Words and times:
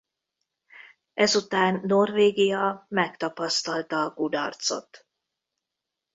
Ezután 1.13 1.79
Norvégia 1.83 2.85
megtapasztalta 2.89 4.01
a 4.03 4.13
kudarcot. 4.13 5.07